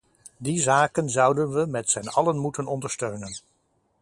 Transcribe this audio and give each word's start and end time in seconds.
Die 0.37 0.59
zaken 0.59 1.09
zouden 1.09 1.51
we 1.53 1.65
met 1.65 1.89
zijn 1.89 2.09
allen 2.09 2.37
moeten 2.37 2.65
ondersteunen. 2.67 3.41